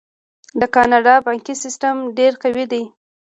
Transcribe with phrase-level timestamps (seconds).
[0.59, 2.83] د کاناډا بانکي سیستم ډیر قوي دی.